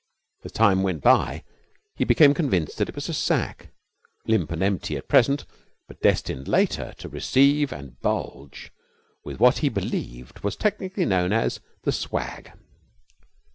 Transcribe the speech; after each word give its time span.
As 0.43 0.51
time 0.51 0.81
went 0.81 1.03
by 1.03 1.43
he 1.95 2.05
became 2.05 2.33
convinced 2.33 2.79
that 2.79 2.89
it 2.89 2.95
was 2.95 3.07
a 3.07 3.13
sack, 3.13 3.69
limp 4.25 4.51
and 4.51 4.63
empty 4.63 4.97
at 4.97 5.07
present, 5.07 5.45
but 5.87 6.01
destined 6.01 6.47
later 6.47 6.95
to 6.97 7.07
receive 7.07 7.71
and 7.71 8.01
bulge 8.01 8.71
with 9.23 9.39
what 9.39 9.59
he 9.59 9.69
believed 9.69 10.39
was 10.39 10.55
technically 10.55 11.05
known 11.05 11.31
as 11.31 11.59
the 11.83 11.91
swag. 11.91 12.51